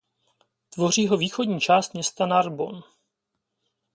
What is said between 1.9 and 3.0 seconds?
města Narbonne.